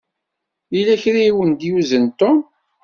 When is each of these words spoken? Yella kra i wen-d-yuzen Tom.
Yella 0.75 0.95
kra 1.03 1.19
i 1.27 1.31
wen-d-yuzen 1.35 2.05
Tom. 2.19 2.37